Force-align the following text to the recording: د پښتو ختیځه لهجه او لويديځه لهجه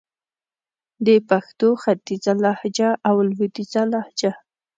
د 1.05 1.07
پښتو 1.29 1.69
ختیځه 1.81 2.33
لهجه 2.43 2.89
او 3.07 3.15
لويديځه 3.29 3.83
لهجه 3.93 4.31